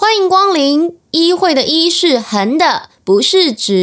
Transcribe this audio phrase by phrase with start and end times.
[0.00, 3.74] 欢迎光临，一会的一是横的，不是直。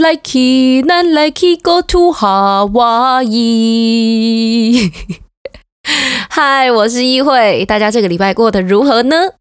[0.00, 3.30] Likey, likey, 难 likey go to Hawaii。
[6.30, 9.34] 嗨，我是依慧，大家这个礼拜过得如何呢？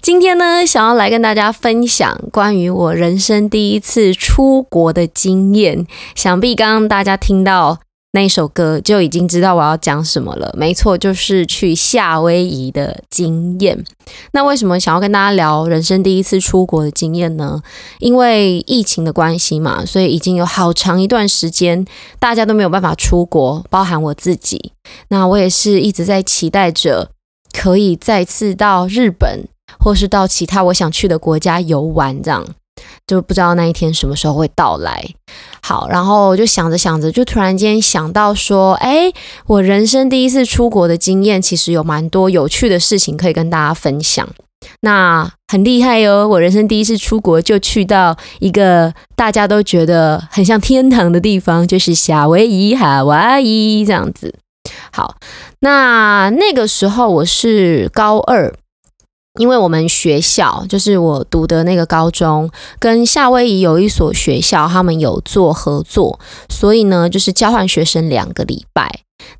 [0.00, 5.86] 今天呢，想要来跟大家分享关于我人生第一次出国的经验。
[6.14, 7.80] 想必刚刚大家听到。
[8.18, 13.84] 那一首歌就已经知道我要讲什么了，没错，就是去夏威夷的经验。
[14.32, 17.62] 那为什么想要跟大家聊人生第一次出国的经验呢？
[18.00, 21.84] 因为疫情的关系嘛，所以已经有好长一段时间
[22.18, 24.72] 大家都没有办法出国，包含我自己。
[25.10, 27.12] 那我也是一直在期待着
[27.52, 29.46] 可以再次到日本，
[29.78, 32.44] 或是到其他我想去的国家游玩，这样。
[33.06, 35.04] 就不知道那一天什么时候会到来。
[35.68, 39.12] 好，然后我就想着想着，就突然间想到说，哎，
[39.46, 44.26] 我人生第一次出国的经验，其实有蛮多有趣的事情可以跟大家分享。
[44.80, 54.34] 那很厉害哟，我人生第一次出国就去到一个大家都觉得很像天堂的地方，就是夏威夷、夏威夷这样子。
[54.90, 55.16] 好，
[55.60, 58.54] 那那个时候我是高二。
[59.38, 68.90] 因为我们学校就是我读的那个高中，跟夏威夷有一所学校，他们有做合作，所以呢，就是交换学生两个礼拜。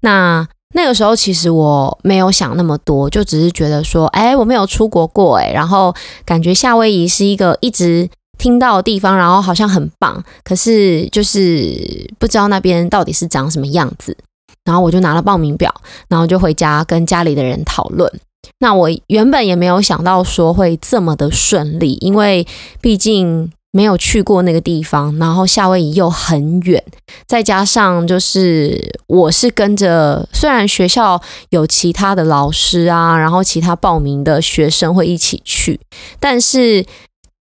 [0.01, 5.95] 那那个时候其实我没有想那么多，就只是觉得说，哎，我没有出国过，哎，然后
[6.25, 14.17] 感觉夏威夷是一个一直听到的地方，然后好像很棒，可是就是不知道那边到底是长什么样子。
[14.65, 15.75] 然后我就拿了报名表，
[16.09, 18.13] 然后就回家跟家里的人讨论。
[18.61, 22.47] 那我原本也没有想到说会这么的顺利，因为
[22.81, 26.83] 毕竟没有去过那个地方，然后夏威夷又很远，
[27.27, 35.79] 再加上就是我是跟着，虽然学校有其他的老师啊，然后其他报名的学生会一起去，
[36.19, 36.85] 但是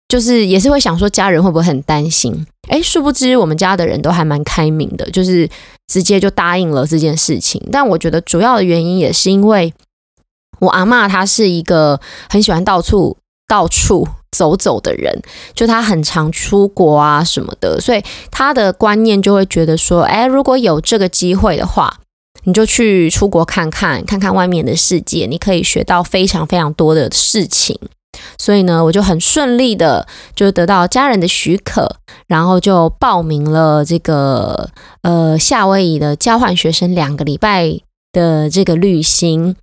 [0.10, 2.46] 就是也是会想说家人会不会很担心？
[2.68, 5.48] 哎，殊不知我们家的人都还蛮开明的，就是
[5.88, 7.62] 直接就答应了这件事情。
[7.72, 9.74] 但我觉得主要的原因也是因为。
[10.60, 15.22] 我阿妈她是一个很喜欢到处到处走走的人，
[15.54, 22.00] 就她很常出国啊什么的，所以她的观念就会觉得说，哎，如果有这个机会的话，
[22.44, 27.80] 你就去出国看看，看看外面的世界，你可以学到非常非常多的事情。
[28.38, 31.98] 所以呢，我就很顺利的就得到家人的许可，
[32.28, 34.70] 然后就报名了这个
[35.04, 37.80] 呃夏威夷的交换学生两个礼拜
[38.12, 39.56] 的这个旅行。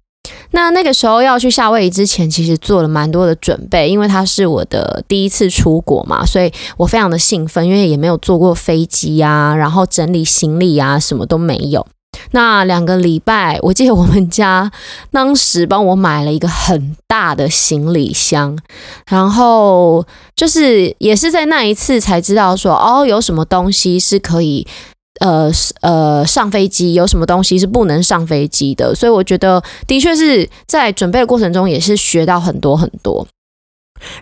[0.52, 11.86] 那那个时候要去夏威夷之前，其实做了蛮多的准备，因为它是我的第一次出国嘛，所以我非常的兴奋，因为也没有坐过飞机啊，然后整理行李啊，什么都没有。
[12.30, 14.70] 那两个礼拜，我记得我们家
[15.10, 18.56] 当时帮我买了一个很大的行李箱，
[19.08, 24.66] 然后就是也是在那一次才知道说，哦，有什么东西是可以。
[25.20, 28.94] 呃呃，上飞机有什么东西是不能上飞机的？
[28.94, 33.26] 所以我觉得的确是在准备的过程中也是学到很多很多。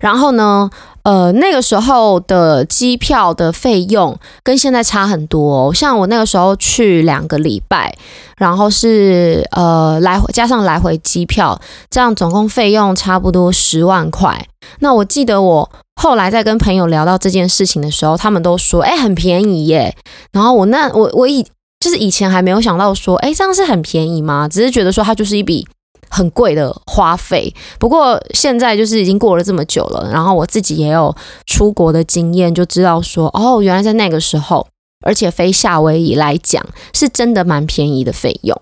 [0.01, 0.71] 然后呢，
[1.03, 5.75] 呃，那个时候的机票的费用跟现在差很多。
[5.75, 7.97] 像我那个时候去两个礼拜，
[8.37, 11.61] 然后是呃来回加上来回机票，
[11.91, 14.47] 这样总共费用差不多十万块。
[14.81, 15.71] 那我记得我。
[16.01, 19.95] 后来在跟朋友聊到这件事情的时候，他们都说：“哎，很便宜耶。”
[20.33, 21.45] 然后我那我我以
[21.79, 25.65] 就是以前还没有想到说：“哎，这样是很便宜吗？”只是觉得说它就是一笔
[26.09, 27.55] 很贵的花费。
[27.79, 31.15] 不过现在就是已经过了这么久了，然后我自己也有
[31.47, 34.67] 出国的经验，就知道说：“哦，原来在那个时候，
[35.05, 36.65] 而且飞夏威夷来讲，
[36.95, 38.59] 是真的蛮便宜的费用。”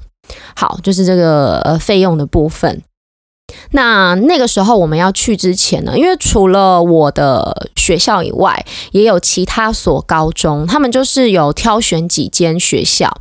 [0.56, 2.82] 好，就是这个呃费用的部分。
[3.72, 13.12] 那那个时候我们要去之前呢，因为除了我的学校以外，也有其他所高中，他们就是有挑选几间学校，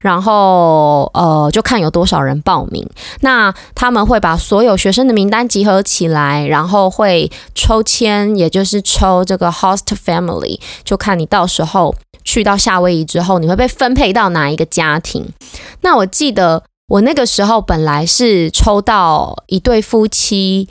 [0.00, 2.88] 然后呃，就看有多少人报名。
[3.20, 11.94] 那他们会把所有学生的名单集合起来，然后会抽签，也就是抽这个 host family，就看你到时候
[12.24, 15.26] 去到夏威夷之后，你会被分配到哪一个家庭。
[15.82, 20.68] 那我记得我那个时候本来是抽到一对夫妻。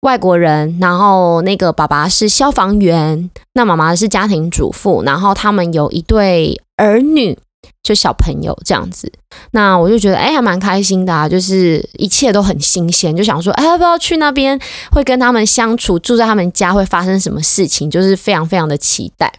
[0.00, 7.38] 外国人，然后那个爸爸是消防员，那妈妈是家庭主妇，然后他们有一对儿女，
[7.82, 9.12] 就小朋友这样子。
[9.50, 14.58] 那我就觉得，哎，还蛮开心的，就是一切都很新鲜，就想说，哎，要不要去那边，
[14.90, 19.30] 会跟他们相处，住在他们家会发生什么事情，就是非常非常的期待。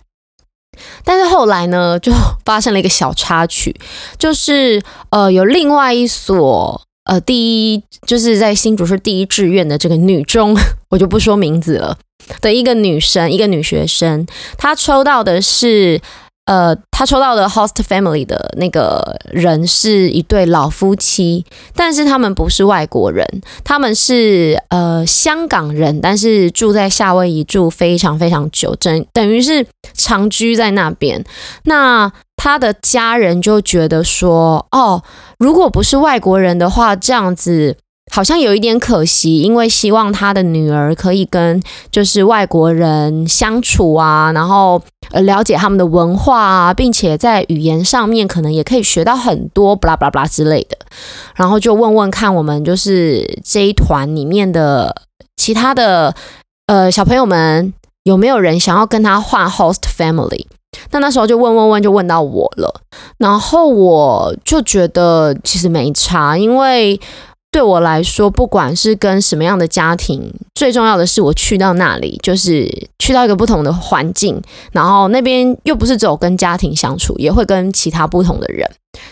[1.04, 2.12] 但是后来呢，就
[2.46, 3.76] 发生了一个小插曲，
[4.18, 6.82] 就是呃，有另外一所。
[7.06, 10.56] 呃，第一就是在新竹市第一志愿的这个女中，
[10.92, 11.98] 我就不说名字了
[12.42, 14.26] 的一个女生，一个女学生，
[14.56, 16.00] 她抽到的是，
[16.46, 21.46] 呃，他抽到的 host family 的那个人是一对老夫妻，
[21.76, 23.26] 但是他们不是外国人，
[23.64, 31.24] 他们是呃香港人，但是住在夏威夷住非常非常久，等等于是长居在那边。
[31.66, 35.04] 那他的家人就觉得说，哦，
[35.38, 37.78] 如果不是外国人的话，这样子
[38.12, 44.82] 好像有一点可惜，因为希望他的女儿可以跟就是外国人相处啊，然后
[45.12, 50.78] 呃了解他们的文化啊，并且在语言上面可能也可以学到很多，巴拉巴拉巴拉之类的。
[51.36, 54.94] 然后就问问看，我们就是这一团里面的
[55.38, 56.14] 其他的
[56.68, 57.74] 呃小朋友们
[58.04, 60.46] 有没有人想要跟他换 host family。
[60.92, 62.82] 那那时候就问问问，就问到我了。
[63.18, 67.00] 然后我就觉得其实没差，因为
[67.52, 78.66] 对我来说，不管是跟什么样的家庭，最重要的是我去到那里，就是去到一个不同的环境，然后那边又不是只有跟家庭相处，也会跟其他不同的人，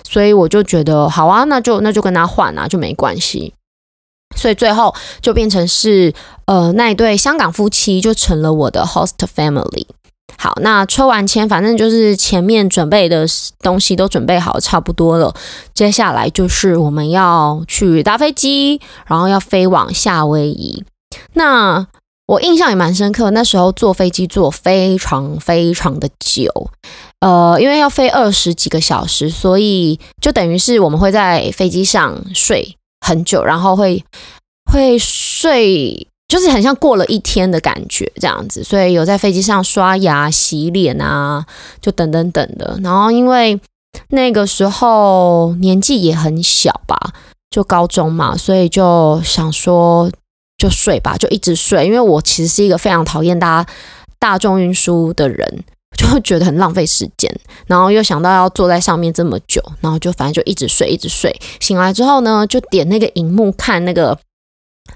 [0.08, 3.54] 所以我就觉得好啊，那就那就跟他换啊，就没关系。
[4.38, 6.14] 所以最后就变成是
[6.46, 9.86] 呃那一对香港夫妻就成了我的 host family。
[10.42, 13.26] 好，那抽完签，反正就是前面准备的
[13.62, 15.36] 东西都准备好差不多了。
[15.74, 20.82] 接下来就是我们要去搭飞机，然后要飞往夏威夷。
[21.34, 21.86] 那
[22.26, 26.70] 我印象也蛮深刻，那时候坐飞机坐非常非常的久，
[27.20, 34.06] 呃，因为要飞二十几个小时，所以就等于是我们会在飞机上睡很久，然后会
[34.72, 36.08] 会睡。
[36.30, 41.44] 就是很像过了一天的感觉这样子，所以有在飞机上刷牙、洗脸啊，
[41.82, 42.80] 就等等等的。
[42.84, 43.60] 然后因为
[44.10, 46.96] 那个时候年纪也很小吧，
[47.50, 50.08] 就高中嘛，所以就想说
[50.60, 51.88] 就睡吧，就一直睡。
[51.88, 53.72] 因为我其实是一个非常讨厌大家
[54.20, 55.64] 大众运输的人，
[55.98, 57.36] 就会觉得很浪费时间。
[57.66, 61.36] 然后又想到要坐在上面这么久，然后就反正就一直睡，一直睡。
[61.60, 64.16] 醒来之后呢，就点那个荧幕看那个。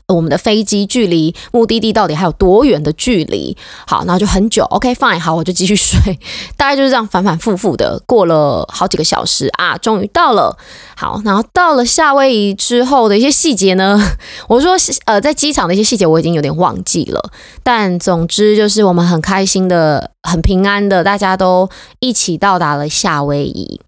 [0.08, 3.56] 我们的飞机距离目的地到底还有多远的距离？
[3.88, 4.64] 好，然后就很久。
[4.66, 6.20] OK，fine，好，我就继续睡。
[6.58, 10.58] 大概就是这样反反复复的过了好几个小时啊，终于到了。
[10.96, 14.00] 好，然后到了夏威夷之后的一些细节呢，
[14.48, 14.76] 我说
[15.06, 17.32] 呃，在机场的一些细节我已经有点忘记了。
[17.64, 21.70] 但总之就是我们很开心的、很平安的，大家都
[22.00, 23.80] 一起到达了夏威夷，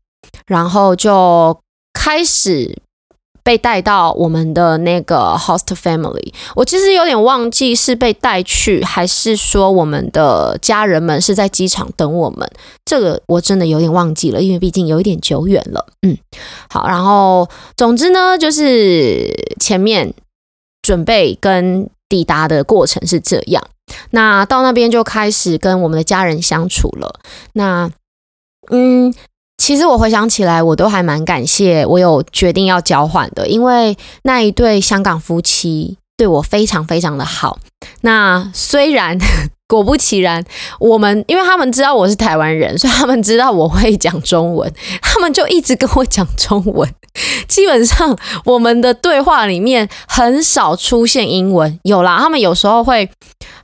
[0.47, 1.59] 然后就
[1.93, 2.81] 开始。
[3.45, 12.49] 被带到我们的那个 host family，我其实有点忘记是被带去，还是说我们的家人们是在机场等我们，
[12.83, 15.85] 这个我真的有点忘记了，因为毕竟有一点久远了。
[16.01, 16.17] 嗯，
[16.71, 20.11] 好，然后总之呢，就是前面
[20.81, 23.63] 准备跟抵达的过程是这样，
[24.09, 27.19] 那到那边就开始跟我们的家人相处了。
[27.53, 27.91] 那，
[28.71, 29.13] 嗯。
[29.65, 37.57] 其实我回想起来，我都还蛮感谢我有决定要交换的，因为那一对香港夫妻对我非常非常的好。
[38.01, 39.17] 那虽然
[39.67, 40.45] 果不其然，
[40.79, 46.87] 我们因为他们知道我是台湾人，所以他们知道我会讲中文，他们就一直跟我讲中文。
[47.47, 53.09] 基本上我们的对话里面很少出现英文，有啦，他们有时候会。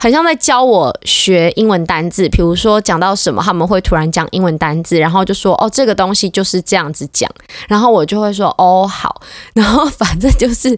[0.01, 7.29] 很像在教我学英文单字，比如说讲到什么，他们会突然讲英文单字，然后就说哦，这个东西就是这样子讲，
[7.67, 9.21] 然后我就会说哦好，
[9.53, 10.75] 然后反正就是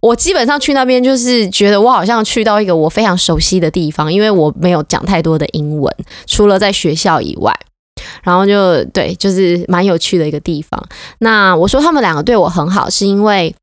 [0.00, 5.94] 我基本上去那边就是觉得我好像去到一个我非常熟悉的地方，因为我没有讲太多的英文，
[6.26, 7.54] 除了在学校以外，
[8.22, 10.82] 然后就对，就是蛮有趣的一个地方。
[11.18, 13.54] 那我说他们两个对我很好，是因为。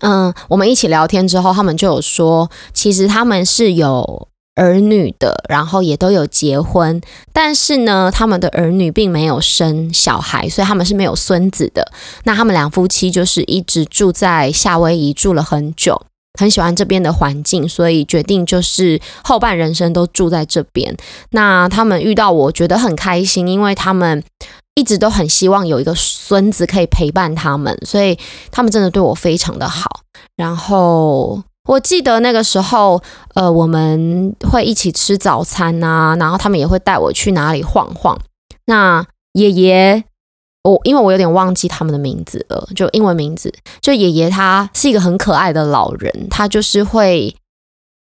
[0.00, 4.27] 嗯，我们一起聊天之后，他们就有说，其实他们是有
[4.58, 7.00] 儿女的，然后也都有结婚，
[7.32, 11.90] 但是呢，他们的儿女并没有生小孩，所以他们是没有孙子的。
[12.24, 16.00] 那他们两夫妻就是一直住在夏威夷住了很久，
[16.38, 20.96] 很喜欢这边的环境，所以决定就是后半人生都住在这边。
[21.30, 24.22] 那他们遇到我觉得很开心，因为他们。
[24.74, 28.16] 一直都很希望有一个孙子可以陪伴他们，所以
[28.52, 30.02] 他们真的对我非常的好。
[30.36, 33.02] 然后我记得那个时候，
[33.34, 38.18] 呃，我们会一起吃早餐啊，然后他们也会带我去哪里晃晃。
[38.64, 40.02] 那爷爷，
[40.62, 43.52] 我因为我有点忘记他们的名字了，就英文名字。
[43.82, 47.36] 就爷爷他是一个很可爱的老人，他就是会，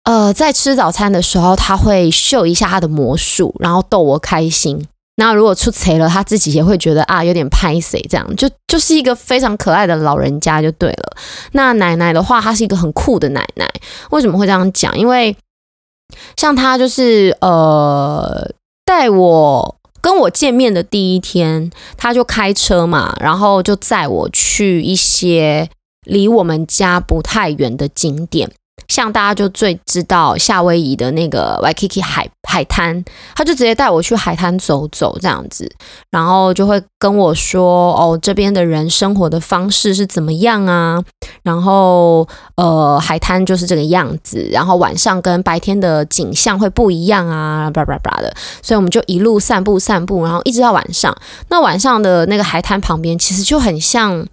[0.06, 4.88] 呃，在吃早餐的时候，他会秀一下他的魔术，然后逗我开心。
[5.18, 11.18] 那如果出贼了，他自己也会觉得啊，有点拍谁这样，就就是一个非常可爱的老人家就对了。
[11.52, 13.70] 那奶奶的话，她是一个很酷的奶奶。
[14.12, 14.98] 为什么会这样讲？
[14.98, 15.36] 因为
[16.38, 18.52] 像她就是呃，
[18.86, 25.70] 带我跟我见面的第一天，她就开车嘛，然后就载我去一些
[26.06, 28.50] 离我们家不太远的景点。
[28.88, 33.04] 像大家就最知道夏威夷的那个 Waikiki 海海滩，
[33.36, 35.72] 他就直接带我去海滩走走这样子，
[36.10, 41.02] 然后就会跟我说哦，这边的人生活的方式是怎么样啊？
[41.44, 48.34] 然后呃，海滩就是这个样子，然后晚上跟白天的景象会不一样啊，叭叭叭的。
[48.62, 51.16] 所以我们就一路散步散步，然后一直到晚上。
[51.50, 54.28] 那晚上的那个海滩旁边，其实就很像，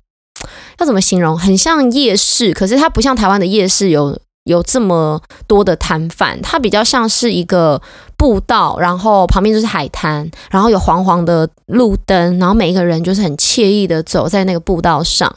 [0.79, 1.39] 要怎么形容？
[1.39, 4.19] 很像夜市，可是它不像台湾的夜市有。
[4.49, 7.81] 有这么多的摊贩，它比较像是一个
[8.17, 15.33] 步道，然后旁边就是海滩，然后有黄黄的路灯，然后每一个人就是很惬意的走在那个步道上。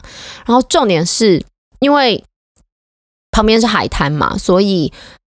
[0.46, 1.44] 然后重点是
[1.80, 2.24] 因为
[3.30, 4.90] 旁边是海滩嘛，所以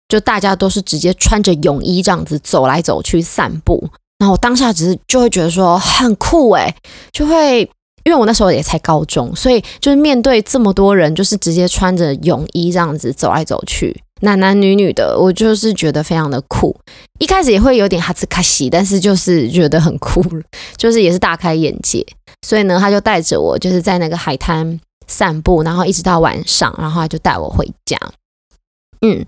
[0.09, 3.89] 就大家都是直接穿着泳衣这样子走来走去散步。
[4.19, 6.75] 然后我当下只是就会觉得说很酷诶，
[7.11, 7.71] 就会。
[8.09, 16.75] 因为我那时候也才高中，所以就是面对这么多人，就是直接穿着泳衣这样子走来走去，男男女女的，我就是觉得非常的酷。
[17.19, 20.25] 一开始也会有点哈兹卡西，但是就是觉得很酷，
[20.75, 22.03] 就是也是大开眼界。
[22.41, 27.95] 所以呢，他就带着我就是在那个海滩散步，然后一直到晚上，然后他就带我回家。
[29.01, 29.25] 嗯，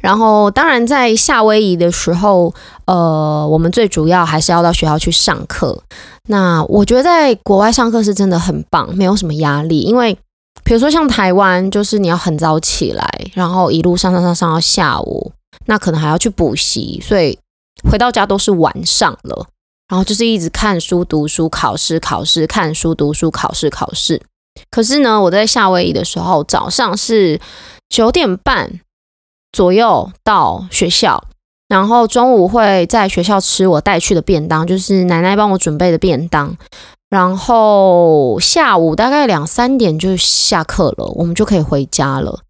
[0.00, 5.82] 然后当然在夏威夷的时候，呃，我们最主要还是要到学校去上课。
[6.28, 9.80] 那我觉得在国外上课是真的很棒，没有什么压力。
[9.80, 10.16] 因为
[10.62, 15.32] 比如说像台湾，就是你要很早起来，然后一路上上上上到下午，
[15.66, 17.36] 那可能还要去补习，所以
[17.90, 19.46] 回到家都是晚上了。
[19.88, 24.20] 然后就是一直看书、读书、考试、考试、看书、读书、考试、考试。
[24.70, 27.40] 可是呢，我在夏威夷的时候，早上是
[27.88, 28.80] 九点半。
[29.58, 31.20] 左右到学校，
[31.66, 36.56] 然后中午会在学校吃我带去的便当，就是奶奶帮我准备的便当。
[37.10, 42.42] 然后下午大概两三点就下课了，我们就可以回家了。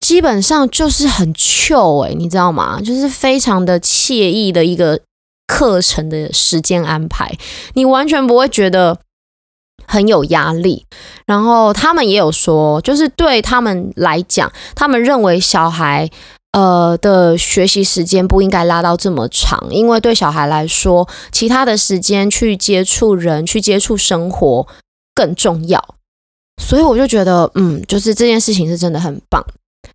[0.00, 2.80] 基本上就是很 Q 哎，你知道吗？
[2.80, 4.98] 就是非常的惬意的一个
[5.46, 7.38] 课程的时间安排，
[7.74, 8.98] 你完全不会觉得
[9.86, 10.84] 很有压力。
[11.26, 16.10] 然后他们也有说，就是对他们来讲，他们认为小孩。
[16.56, 24.66] 呃的学习时间不应该拉到这么长，因为对小孩来说，其他的时间去接触人、去接触生活
[25.14, 25.78] 更重要。
[26.62, 29.44] 所以我就觉得，嗯，就是这件事情是真的很棒。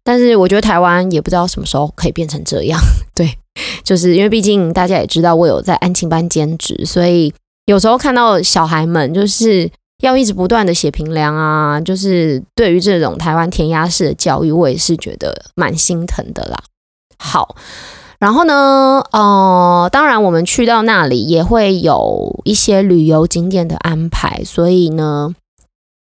[0.04, 2.80] 但是我觉得台湾也不知道什么时候可以变成这样。
[3.16, 3.36] 对，
[3.84, 7.34] 就是因为毕竟大家也知道，我有在安庆班兼职，所以
[7.66, 9.72] 有时候看到小孩们就是。
[10.02, 16.62] 要一直不断的写评量啊，就是对于这种台湾填鸭式的教育，我也是觉得蛮心疼的啦。
[17.18, 17.56] 好，
[18.20, 25.34] 然后呢，呃，当然我们去到那里也会有一些旅游景点的安排，所以呢，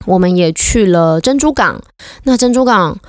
[0.06, 1.82] 我们也去了珍珠港。
[2.24, 3.00] 那珍珠港。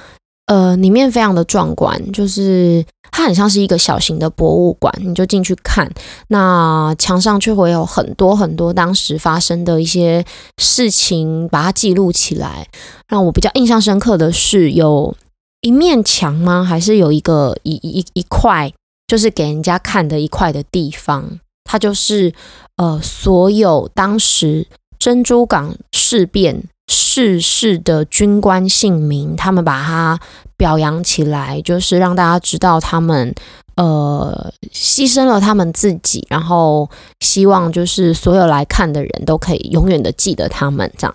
[0.47, 5.91] 呃，里面非常的壮观，就是它很像是一个小型的博物馆，你就进去看，
[6.29, 10.23] 那墙上却会有很多很多当时发生的一些
[10.59, 12.69] 事情，把它记录起来。
[13.09, 15.17] 让我比较印象深刻的是，有
[15.63, 16.63] 一面墙吗？
[16.63, 18.71] 还是有一个一一一块，
[19.07, 22.35] 就是给人家看的一块的地方，它就是
[22.77, 24.67] 呃，所有当时
[24.99, 26.65] 珍珠港事变。
[26.89, 30.19] 逝世的军官姓名，他们把它
[30.57, 33.35] 表扬起来，就是让大家知道他们
[33.77, 36.89] 呃牺牲了他们自己，然后
[37.21, 41.15] 希望就是所有来看的人都可以永远的记得他们这样。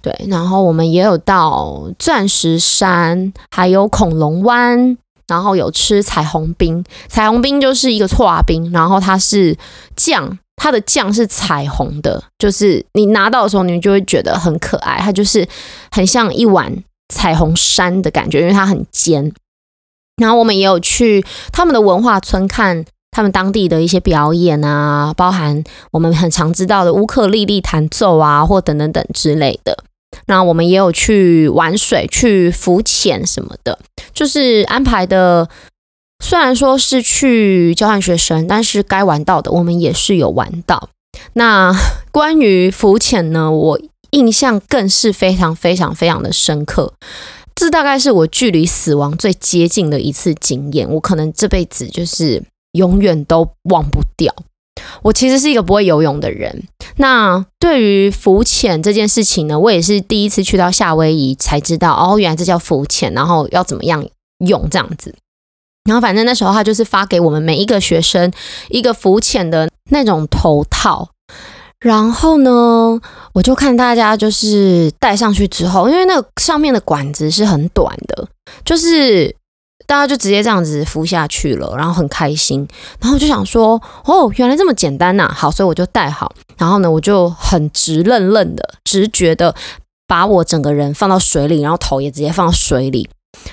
[0.00, 9.56] 对，然后我们也有到钻石山，还有恐龙湾，然后有吃彩虹冰，彩虹冰就是一个搓冰，然后它是
[9.96, 15.44] 酱，它的酱是彩虹的，就是你拿到的时候，你就会觉得很可爱，它就是
[15.90, 16.72] 很像一碗
[17.08, 19.32] 彩虹山的感觉，因为它很尖。
[20.18, 29.76] 然后我们也有去他们的文化村看他们当地的一些表演啊，包含我们很常知道的乌克丽丽弹奏啊，或等等等之类的。
[30.26, 33.76] 那我们也有去玩水、去浮潜什么的，
[34.14, 35.48] 就是安排的。
[36.22, 40.88] 虽然说是去交换学生，但是该玩到的我们也是有玩到。
[41.34, 41.74] 那
[42.10, 43.78] 关于浮潜呢，我
[44.12, 46.94] 印象更是非常非常非常的深刻。
[47.54, 54.34] 这大概是我距离死亡最接近的一次经验，我可能这辈子就是永远都忘不掉。
[55.02, 56.62] 我其实是一个不会游泳的人，
[56.96, 64.04] 那对于浮潜这件事情呢，我也是第一次去到夏威夷才知道，哦，原来这叫浮潜，然后要怎么样
[64.46, 65.14] 用这样子。
[65.84, 68.30] 然后反正那时候他就是发给我们每一个学生
[68.68, 71.08] 一个浮潜的那种头套。
[71.80, 73.00] 然后呢，
[73.32, 78.28] 我就看大家就是戴上去之后，因为那个上面的管子是很短的，
[78.64, 79.34] 就是
[79.84, 82.64] 大家就直接这样子敷下去了，然后很开心。
[83.00, 85.28] 然后就想说，哦，原来这么简单呐！
[85.34, 86.32] 好，所以我就戴好。
[86.56, 89.52] 然后呢，我就很直愣愣的、直觉的
[90.06, 93.08] 把我整个人放到水里，然后头也直接放到水里。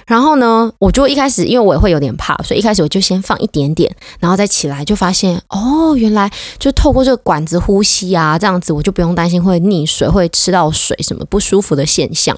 [0.06, 12.38] 然后呢，我就一开始，因为我也会有点怕，所以一开始我就先放一点点，然后再起来，就发现哦，原来就透过这个管子呼吸啊，这样子我就不用担心会溺水、会吃到水什么不舒服的现象。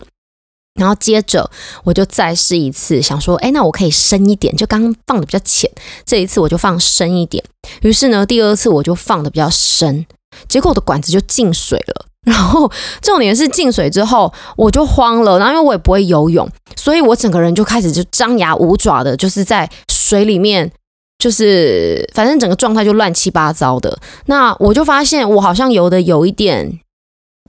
[0.75, 1.51] 然后接着
[1.83, 5.69] 我就再试一次，想说，哎，那我可以深一点，就刚刚放的比较浅，
[6.05, 7.43] 这一次我就放深一点。
[7.81, 10.05] 于是呢，第二次我就放的比较深，
[10.47, 12.05] 结果我的管子就进水了。
[12.27, 20.71] 然后重点是进水之后我就慌了，然后因为我也不会游泳，所以我整个人就开始就张牙舞爪的，就是在水里面，
[21.17, 23.97] 就是反正整个状态就乱七八糟的。
[24.27, 26.79] 那我就发现我好像游的有一点，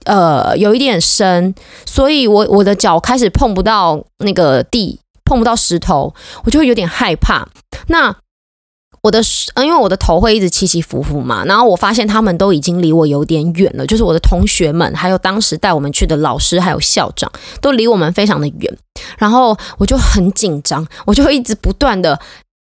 [0.05, 1.53] 呃，有一点深，
[1.85, 6.15] 所以我我的脚开始碰不到那个地，碰不到石头，
[6.45, 7.47] 我就会有点害怕。
[7.87, 8.15] 那
[9.03, 9.21] 我的，
[9.55, 18.77] 嗯因为我的头会一直起起伏伏嘛，然后我发现他们都已经离我有点远了，就是我的同学们，还有当时带我们去的老师，还有校长，都离我们非常的远，
[19.17, 22.17] 然后我就很紧张，我就会一直不断的，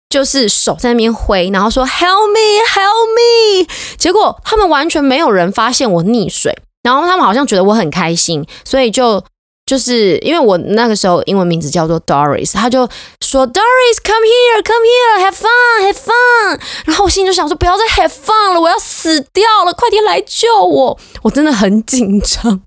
[0.09, 9.23] 就是手在那边挥，然后说 Help me, Help me，结果他们完全没有人发现我溺水，然后他们好像觉得我很开心，所以就。
[9.71, 12.85] 就是因为我那个时候英文名字叫做 Doris，他就
[13.21, 20.99] 说 Doris come here come here have fun have fun，然后我心里就想说不要再 have fun 了，我要死掉了，快点来救我！
[21.21, 22.61] 我真的很紧张，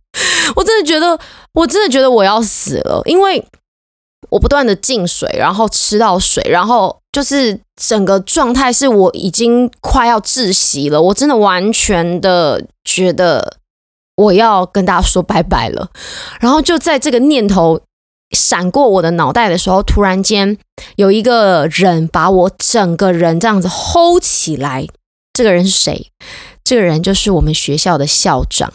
[0.56, 1.18] 我真的觉得
[1.52, 3.46] 我真的觉得我要死了，因为
[4.30, 13.58] 我不断的进水，然后吃到水，然后就是整个状态是我已经快要窒息了，我真的完全的觉得。
[14.16, 15.90] 我要跟大家说拜拜了，
[16.40, 17.81] 然后就在这个念头
[18.31, 20.57] 闪过我的脑袋的时候，突然间
[20.96, 24.87] 有一个人把我整个人这样子 hold 起来。
[25.33, 26.12] 这个人是谁？
[26.62, 28.72] 这个人就是我们学校的校长。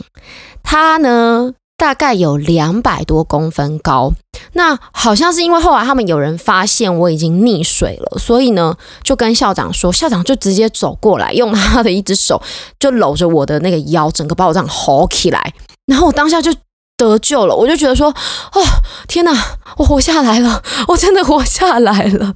[0.62, 1.54] 他呢？
[1.80, 4.12] 大概有两百多公分高，
[4.52, 12.42] 那好像是因为后来他们有人发现我已经溺水了，所以呢就跟校长说，校长就直接走过来，用他的一只手
[12.78, 15.54] 就搂着我的那个腰，整个把我这样吼起来，
[15.86, 16.54] 然后我当下就
[16.98, 18.62] 得救了，我就觉得说，哦
[19.08, 19.32] 天哪，
[19.78, 22.36] 我活下来了，我真的活下来了，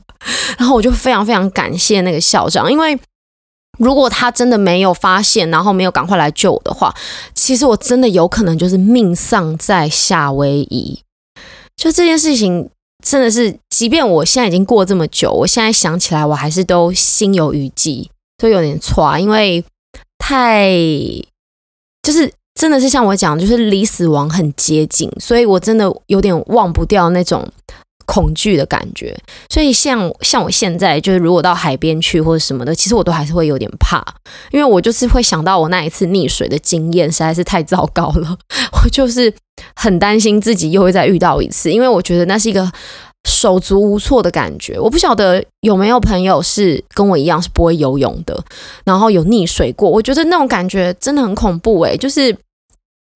[0.58, 2.98] 然后我就非常非常感谢那个校长，因为。
[3.80, 6.94] 如果他真的没有发现，然后没有赶快来救我的话，
[7.34, 11.00] 其实我真的有可能就是命丧在夏威夷。
[11.76, 12.70] 就这件事情，
[13.04, 19.64] 真的是，即便我现在已经过这么久，我现在想起来，我还是都心有余悸，都有点错啊，因为
[20.20, 20.70] 太
[22.04, 27.48] 就是真的是像我讲，就是离死亡很接近，所以我真的有点忘不掉那种。
[28.06, 29.18] 恐惧的感觉，
[29.50, 34.04] 所以像像我现在就是如果到海边去或者什么的，其实我都还是会有点怕，
[34.52, 38.38] 因为我就是会想到我那一次溺水的经验实在是太糟糕了，
[38.84, 39.34] 我就是
[39.76, 42.72] 很担心自己又会再遇到一次，因为我觉得那是一个
[43.28, 44.80] 手足无措的感觉。
[44.80, 48.44] 我不晓得有没有朋友是跟我一样是不会游泳的，
[48.84, 52.36] 然后有溺水过，我觉得那种感觉真的很恐怖诶，就是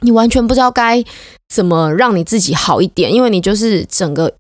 [0.04, 1.04] 你完全不知道该
[1.54, 4.34] 怎么让你自己好一点，因为你就是整个。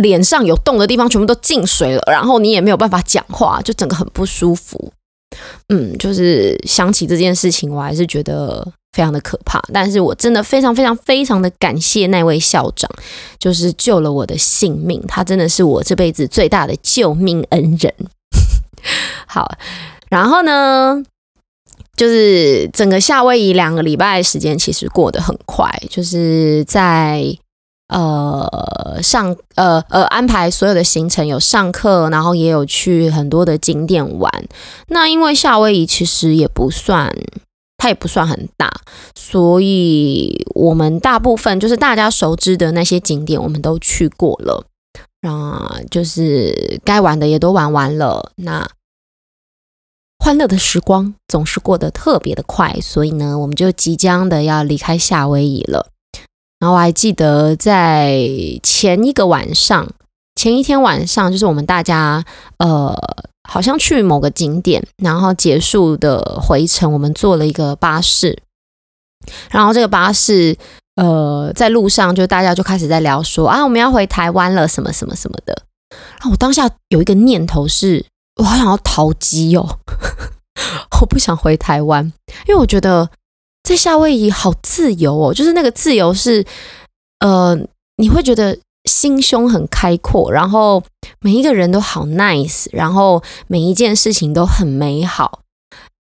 [0.00, 4.92] 脸上有洞的地方全部都进水了，然后你也没有办法讲话，就整个很不舒服。
[5.68, 9.62] 嗯，就是想起这件事情，我还是觉得非常的可怕。
[9.72, 12.90] 但是我真的非常非常非常的感谢那位校长，
[13.38, 17.94] 就是救了我的性命，他真的是我这辈子最大的救命恩人。
[19.26, 19.56] 好，
[20.08, 21.02] 然后呢，
[21.96, 27.36] 就是整个夏威夷两个礼拜时间其实过得很快，就是在。
[27.92, 34.32] 呃，上呃呃安排所有的行程，有上课，然后也有去很多的景点玩。
[34.88, 37.14] 那因为夏威夷其实也不算，
[37.76, 38.72] 它也不算很大，
[39.14, 44.64] 所以我们大部分就是大家熟知的那些景点，我们都去过了。
[45.20, 48.32] 啊，就是该玩的也都玩完了。
[48.36, 48.68] 那
[50.18, 55.91] 欢乐的时光总是过得特别的快，所以呢，我们就即将的要离开夏威夷了。
[56.62, 58.24] 然后我还记得在
[58.62, 59.84] 前一个晚上，
[60.36, 62.24] 前一天晚上，就是我们大家
[62.58, 62.96] 呃，
[63.48, 68.38] 好像去某个景点，然后结束的回程，我们坐了一个巴士，
[69.50, 70.56] 然后这个巴士
[70.94, 75.64] 呃，在路上就大家就开始在聊说啊，我们要回台湾了，什么什么什么的。
[75.90, 79.80] 然后我当下有一个念头是，我好想要逃机哦，
[81.00, 82.04] 我不想回台湾，
[82.46, 83.10] 因为我觉得。
[83.62, 86.44] 在夏威夷好自由哦，就是那个自由是，
[87.20, 87.56] 呃，
[87.96, 90.82] 你会觉得心胸很开阔，然后
[91.20, 95.40] 每一个人都好 nice，然后每一件事情都很美好，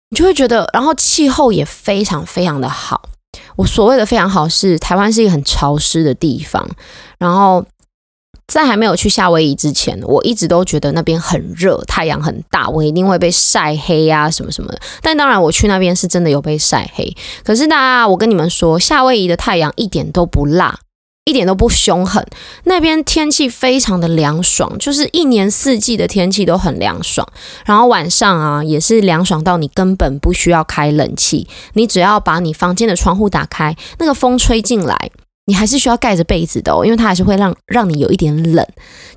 [0.09, 3.09] 你就会觉得，然后气候也非常非常的好。
[3.55, 6.67] 我所谓的非常好是，台湾是一个很潮湿的地方，
[7.17, 7.65] 然后。
[8.47, 14.79] 在还没有去夏威夷之前，我一直都觉得那边很热，太阳很大，我一定会被晒黑呀，什么什么的。
[15.01, 17.15] 但当然，我去那边是真的有被晒黑。
[17.43, 20.79] 可是大家，我跟你们说，夏威夷的太阳一点都不辣，
[21.23, 22.25] 一点都不凶狠。
[22.65, 27.25] 那边天气非常的凉爽，就是一年四季的天气都很凉爽。
[27.65, 35.09] 然后晚上啊，也是凉爽到你根本不需要开冷气，你只要把你房间的窗户打开，那个风吹进来。
[35.51, 38.65] 你还是需要盖着被子的哦，因为它还是会让让你有一点冷。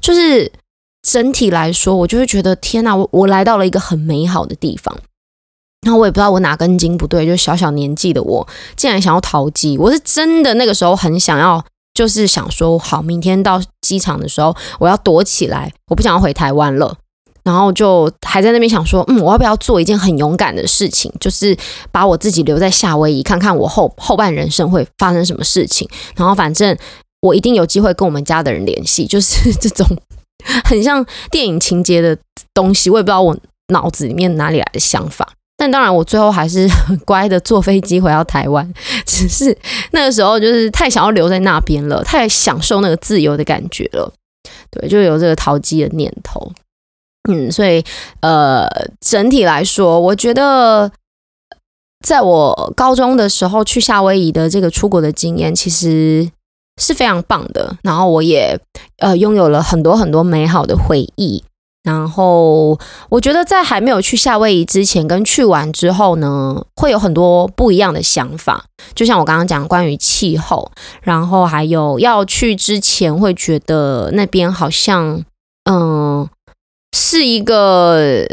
[0.01, 0.51] 就是
[1.09, 4.99] 整体来说，我就会觉得天哪，我我来到了一个很美好的地方。
[5.87, 9.79] 然后我也不知道我哪根筋不对，就小小年纪的我竟然想要逃机。
[9.79, 16.97] 我是真的那个时候很想要，就是想说好，明天到机场的时候我要躲起来，我不想要回台湾了。
[17.45, 21.55] 然后就还在那边想说，嗯，我要不要做一件很勇敢的事情，就是
[21.93, 25.87] 把我自己留在夏威夷，看看我后后半人生会发生什么事情。
[26.17, 26.75] 然后反正
[27.21, 29.87] 我一定有机会跟我们家的人联系， 就是这种
[30.65, 32.17] 很像电影情节的
[32.55, 32.89] 东西。
[32.89, 33.37] 我也不知道我
[33.69, 38.73] 脑子里面哪里来的想法，但当然我最后还是很乖的坐飞机回到台湾。
[39.05, 39.57] 只是
[39.91, 44.11] 那个时候就是太想要留在那边了，太享受那个自由的感觉了，
[44.71, 46.51] 对，就有这个淘机的念头。
[47.27, 47.83] 嗯，所以
[48.21, 48.69] 呃，
[49.01, 50.93] 整体来说，我觉得
[52.05, 56.31] 在我高中的时候去夏威夷的这个出国的经验，其实
[56.79, 57.79] 是非常棒的。
[57.83, 58.61] 然后我也
[58.99, 61.43] 呃拥有了很多很多美好的回忆。
[61.83, 68.67] 然后我觉得在还没有去夏威夷之前，跟去完之后呢，会有很多不一样的想法。
[68.95, 75.25] 就像我刚刚讲关于气候，然后还有要去之前会觉得那边好像
[75.71, 76.29] 嗯。
[76.95, 78.25] 是一个，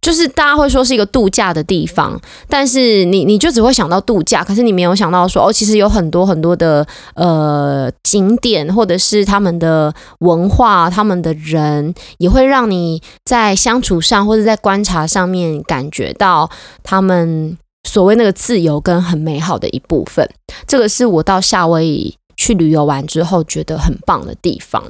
[0.00, 6.84] 就是大家会说是一个度假的地方，但是你你就只会想到度假，可是你没有想到说哦，其实有很多很多的
[7.14, 16.50] 呃景点，或者是他们的文化，他们的人也会让你在相处上或者在观察上面感觉到
[16.82, 20.28] 他们所谓那个自由跟很美好的一部分。
[20.66, 24.82] 这个是我到夏威夷去旅游完之后觉得很棒的地方。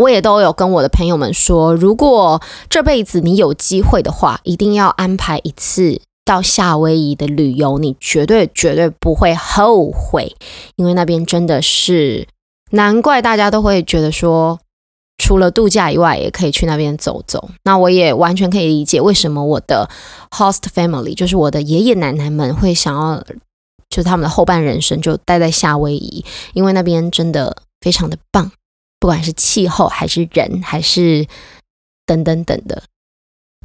[0.00, 10.34] 我也都有跟我的朋友们说，如果这辈子你有机会的话，一定要安排一次到夏威夷的旅游，你绝对绝对不会后悔，
[10.76, 12.26] 因为那边真的是
[12.70, 14.58] 难怪大家都会觉得说，
[15.18, 17.50] 除了度假以外，也可以去那边走走。
[17.64, 19.90] 那我也完全可以理解为什么我的
[20.30, 23.22] host family，就是我的爷爷奶奶们会想要，
[23.90, 28.50] 就是他们的后半人生就待在夏威夷，因为那边真的非常的棒。
[29.00, 31.26] 不管是气候还是人，还是
[32.06, 32.82] 等等等的。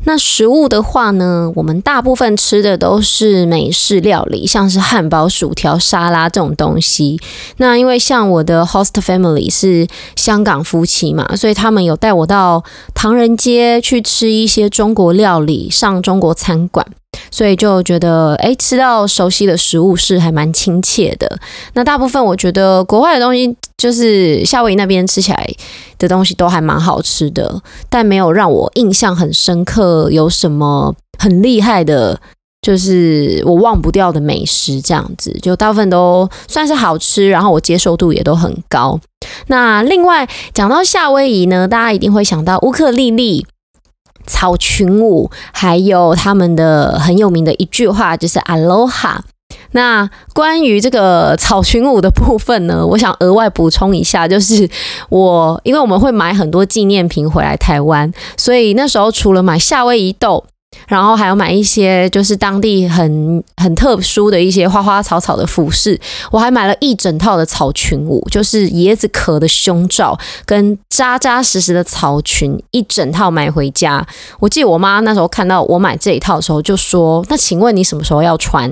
[0.04, 7.19] 那食物的话呢，我们大部分吃的都是美式料理，像是汉堡、薯条、沙拉这种东西。
[7.58, 16.86] 那因为像我的 host family 是香港夫妻嘛，所以他们有带我到唐人街去吃一些中国料理，上中国餐馆。
[17.32, 21.39] 所以就觉得，哎，吃到熟悉的食物是还蛮亲切的。
[21.74, 25.49] 那大部分我觉得国外的东西，就是夏威夷那边吃起来
[25.97, 32.19] 的东西都还蛮好吃的，但没有让我印象很深刻，有什么很厉害的，
[32.61, 38.99] 就是我忘不掉的美食，这样子就大部分都算是好吃，然后我接受度也都很高。
[39.47, 43.45] 那另外讲到夏威夷呢，大家一定会想到乌克丽丽、
[44.25, 49.19] 草裙舞，还有他们的很有名的一句话就是 “Aloha”。
[49.75, 54.67] 那关于这个草裙舞的部分呢，我想额外补充一下，就是
[55.09, 60.43] 我因为我们会买很多纪念品回来台湾，所以那时候除了买夏威夷豆。
[60.89, 74.05] 然后还要买一些就是当地很很特殊的一些花花草草的服饰，我还买了一整套的草裙舞，就是椰子壳的胸罩跟扎扎实实的草裙，一整套买回家。
[74.39, 78.71] 我记得我妈那时候看到我买这一套的时候，就说：“那请问你什么时候要穿？”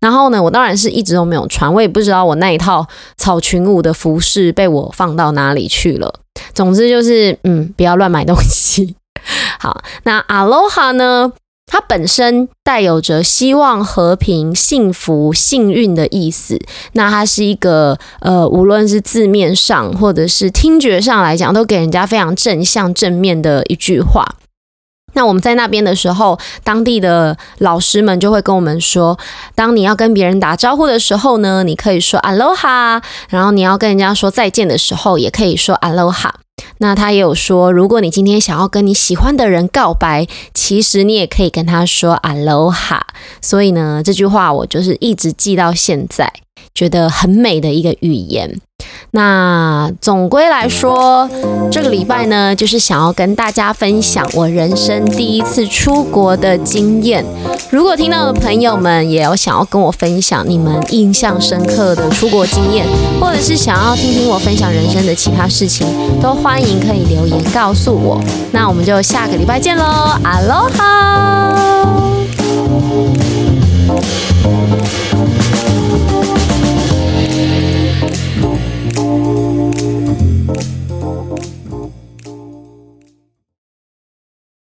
[0.00, 6.20] 然后呢，我当然是一直都没有穿，我也不知道我那一套草裙舞的服饰被我放到哪里去了。
[6.54, 8.96] 总之就是，嗯，不要乱买东西。
[9.60, 11.32] 好，那 Aloha 呢？
[11.64, 16.60] 它本身带有着希望、和平、幸福、幸运的意思。
[16.92, 24.34] 那它是一个呃，无论是字面上或者是听觉上来讲，都给人家非常正向、正面的一句话。
[25.14, 29.18] 那我们在那边的时候，当地的老师们就会跟我们说，
[29.54, 36.30] 当你要跟别人打招呼的时候呢，你可以说 Aloha，然后你要跟人家说再见的时候，也可以说 Aloha。
[36.78, 43.00] 那他也有说，如果你今天想要跟你喜欢的人告白，其实你也可以跟他说 Aloha。
[43.40, 46.32] 所以呢，这句话我就是一直记到现在，
[46.74, 48.60] 觉得很美的一个语言。
[49.14, 51.28] 那总归来说，
[51.70, 57.22] 这个礼拜呢，就是想要跟大家分享我人生第一次出国的经验。
[57.70, 62.86] 如果听到的朋友们也有想要跟我分享你们印象深刻的出国经验，
[63.20, 65.86] 或者是想要听听我分享人生的其他事情，
[66.22, 68.18] 都欢迎可以留言告诉我。
[68.50, 69.84] 那我们就下个礼拜见喽，
[70.22, 71.52] 阿罗哈。